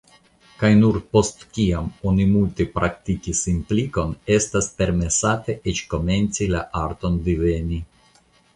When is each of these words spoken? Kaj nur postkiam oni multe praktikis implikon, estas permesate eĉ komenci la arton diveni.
Kaj 0.61 0.69
nur 0.77 0.95
postkiam 1.17 1.89
oni 2.11 2.25
multe 2.31 2.67
praktikis 2.79 3.43
implikon, 3.53 4.17
estas 4.39 4.71
permesate 4.81 5.59
eĉ 5.73 5.85
komenci 5.95 6.49
la 6.57 6.67
arton 6.85 7.25
diveni. 7.29 7.83